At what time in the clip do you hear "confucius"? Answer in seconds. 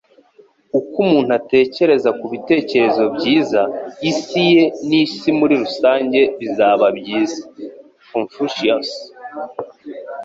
8.11-8.89